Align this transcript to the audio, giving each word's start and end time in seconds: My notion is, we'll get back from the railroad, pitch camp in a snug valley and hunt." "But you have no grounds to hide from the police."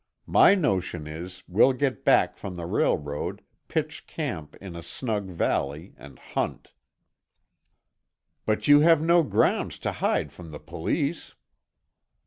My 0.25 0.55
notion 0.55 1.05
is, 1.05 1.43
we'll 1.47 1.73
get 1.73 2.03
back 2.03 2.35
from 2.35 2.55
the 2.55 2.65
railroad, 2.65 3.43
pitch 3.67 4.07
camp 4.07 4.55
in 4.59 4.75
a 4.75 4.81
snug 4.81 5.27
valley 5.29 5.93
and 5.95 6.17
hunt." 6.17 6.73
"But 8.43 8.67
you 8.67 8.79
have 8.79 8.99
no 9.03 9.21
grounds 9.21 9.77
to 9.85 9.91
hide 9.91 10.31
from 10.33 10.49
the 10.49 10.59
police." 10.59 11.35